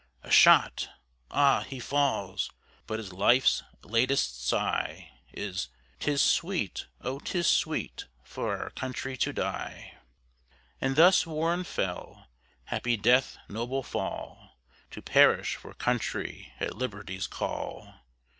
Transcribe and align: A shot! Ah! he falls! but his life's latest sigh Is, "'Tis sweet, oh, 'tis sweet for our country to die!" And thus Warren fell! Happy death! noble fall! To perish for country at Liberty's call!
A 0.23 0.31
shot! 0.31 0.89
Ah! 1.29 1.61
he 1.61 1.79
falls! 1.79 2.49
but 2.87 2.97
his 2.97 3.13
life's 3.13 3.61
latest 3.83 4.43
sigh 4.43 5.11
Is, 5.31 5.69
"'Tis 5.99 6.23
sweet, 6.23 6.87
oh, 7.01 7.19
'tis 7.19 7.45
sweet 7.45 8.07
for 8.23 8.57
our 8.57 8.71
country 8.71 9.15
to 9.17 9.31
die!" 9.31 9.99
And 10.81 10.95
thus 10.95 11.27
Warren 11.27 11.63
fell! 11.63 12.25
Happy 12.63 12.97
death! 12.97 13.37
noble 13.47 13.83
fall! 13.83 14.57
To 14.89 15.03
perish 15.03 15.55
for 15.55 15.75
country 15.75 16.51
at 16.59 16.75
Liberty's 16.75 17.27
call! 17.27 17.93